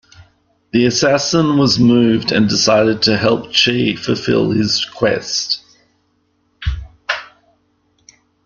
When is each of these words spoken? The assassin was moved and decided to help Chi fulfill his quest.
The 0.71 0.85
assassin 0.87 1.59
was 1.59 1.77
moved 1.77 2.31
and 2.31 2.49
decided 2.49 3.03
to 3.03 3.17
help 3.19 3.53
Chi 3.53 3.93
fulfill 3.93 4.49
his 4.49 4.83
quest. 4.83 5.61